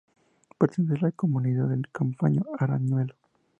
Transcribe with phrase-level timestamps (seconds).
[0.57, 2.25] Pertenece a la mancomunidad del Campo
[2.57, 3.13] Arañuelo.